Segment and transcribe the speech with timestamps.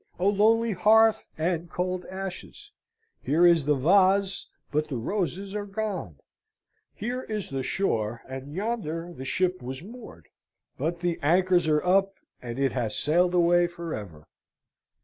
[0.17, 2.71] O lonely hearth and cold ashes!
[3.21, 6.15] Here is the vase, but the roses are gone;
[6.95, 10.25] here is the shore, and yonder the ship was moored;
[10.75, 14.25] but the anchors are up, and it has sailed away for ever.